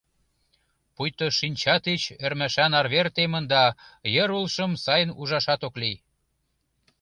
Пуйто 0.95 1.27
шинча 1.37 1.75
тич 1.83 2.01
ӧрмашан 2.25 2.71
арвер 2.79 3.07
темын 3.15 3.45
да 3.53 3.63
йыр 4.13 4.29
улшым 4.37 4.71
сайын 4.83 5.09
ужашат 5.21 5.61
ок 5.67 5.75
лий. 5.81 5.97